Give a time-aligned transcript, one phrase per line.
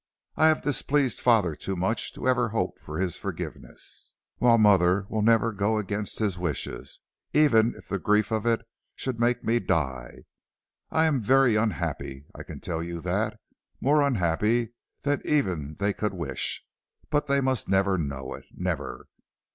[0.35, 5.21] I have displeased father too much to ever hope for his forgiveness, while mother will
[5.21, 7.01] never go against his wishes,
[7.33, 10.23] even if the grief of it should make me die.
[10.89, 13.39] I am very unhappy, I can tell you that,
[13.79, 16.65] more unhappy than even they could wish,
[17.11, 19.07] but they must never know it, never.